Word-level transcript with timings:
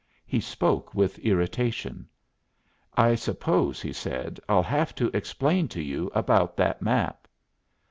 He 0.25 0.41
spoke 0.41 0.95
with 0.95 1.19
irritation. 1.19 2.07
"I 2.97 3.13
suppose," 3.13 3.83
he 3.83 3.93
said, 3.93 4.39
"I'll 4.49 4.63
have 4.63 4.95
to 4.95 5.15
explain 5.15 5.67
to 5.67 5.81
you 5.83 6.09
about 6.15 6.57
that 6.57 6.81
map." 6.81 7.27